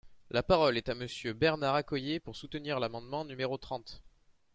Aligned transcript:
La 0.31 0.41
parole 0.41 0.77
est 0.77 0.89
à 0.89 0.95
Monsieur 0.95 1.31
Bernard 1.33 1.75
Accoyer, 1.75 2.19
pour 2.19 2.35
soutenir 2.35 2.79
l’amendement 2.79 3.23
numéro 3.23 3.59
trente. 3.59 4.01